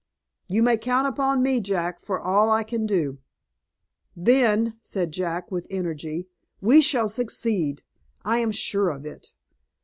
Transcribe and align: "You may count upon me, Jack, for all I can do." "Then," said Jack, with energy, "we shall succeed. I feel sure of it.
"You 0.47 0.63
may 0.63 0.77
count 0.79 1.05
upon 1.05 1.43
me, 1.43 1.59
Jack, 1.59 1.99
for 1.99 2.19
all 2.19 2.49
I 2.49 2.63
can 2.63 2.87
do." 2.87 3.19
"Then," 4.15 4.73
said 4.81 5.11
Jack, 5.11 5.51
with 5.51 5.67
energy, 5.69 6.27
"we 6.59 6.81
shall 6.81 7.07
succeed. 7.07 7.83
I 8.25 8.41
feel 8.41 8.51
sure 8.51 8.89
of 8.89 9.05
it. 9.05 9.31